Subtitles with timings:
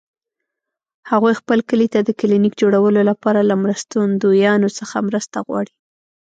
[1.11, 5.73] هغوی خپل کلي ته د کلینیک جوړولو لپاره له مرستندویانو څخه مرسته غواړي